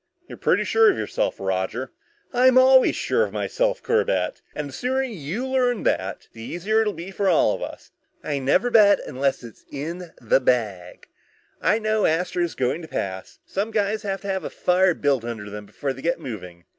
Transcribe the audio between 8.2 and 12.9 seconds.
I never bet unless it's in the bag. I know Astro's going to